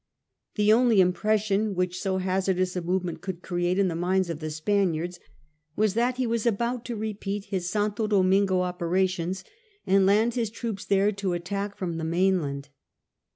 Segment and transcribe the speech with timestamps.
[0.55, 4.49] The only impression which so hazardous a movement could create in the minds of the
[4.49, 5.19] Spaniards
[5.75, 7.95] was that he was about to repeat his St.
[7.97, 9.43] Domingo opera tions,
[9.85, 12.69] and land his troops there to attack from the main land.